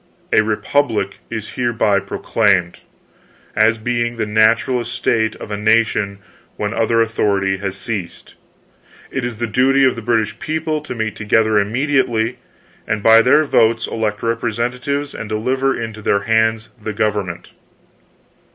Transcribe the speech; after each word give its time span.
A 0.33 0.41
Republic 0.41 1.19
is 1.29 1.49
hereby 1.49 1.99
proclaimed, 1.99 2.79
as 3.55 3.77
being 3.77 4.17
the 4.17 4.25
natural 4.25 4.81
estate 4.81 5.35
of 5.35 5.51
a 5.51 5.57
nation 5.57 6.17
when 6.57 6.73
other 6.73 7.01
authority 7.01 7.57
has 7.57 7.77
ceased. 7.77 8.33
It 9.11 9.23
is 9.23 9.37
the 9.37 9.45
duty 9.45 9.85
of 9.85 9.95
the 9.95 10.01
British 10.01 10.39
people 10.39 10.81
to 10.81 10.95
meet 10.95 11.15
together 11.15 11.59
immediately, 11.59 12.39
and 12.87 13.03
by 13.03 13.21
their 13.21 13.43
votes 13.43 13.85
elect 13.85 14.23
representatives 14.23 15.13
and 15.13 15.29
deliver 15.29 15.79
into 15.79 16.01
their 16.01 16.21
hands 16.21 16.69
the 16.81 16.93
government." 16.93 17.51